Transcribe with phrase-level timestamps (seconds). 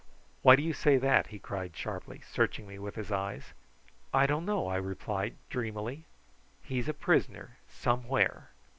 [0.41, 3.53] "Why do you say that?" he cried sharply, searching me with his eyes.
[4.11, 6.05] "I don't know," I replied dreamily.
[6.63, 8.49] "He's a prisoner somewhere."